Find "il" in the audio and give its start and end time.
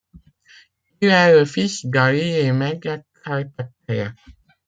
1.01-1.09